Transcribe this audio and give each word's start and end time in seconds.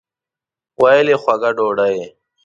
ویل 0.81 1.07
یې 1.11 1.17
خوږه 1.21 1.51
ډوډۍ. 1.57 1.97